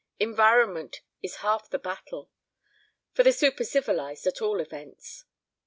Environment 0.19 1.01
is 1.21 1.35
half 1.45 1.69
the 1.69 1.77
battle 1.77 2.31
for 3.13 3.21
the 3.21 3.31
super 3.31 3.63
civilized, 3.63 4.25
at 4.25 4.41
all 4.41 4.59
events. 4.59 5.25